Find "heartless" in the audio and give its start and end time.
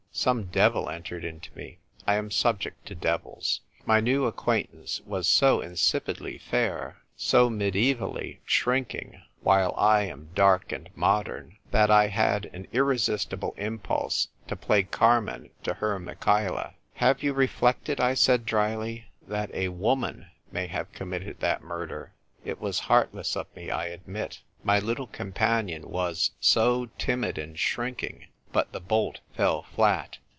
22.79-23.37